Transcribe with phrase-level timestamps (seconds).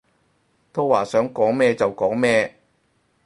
[0.73, 2.55] 都話想講咩就講咩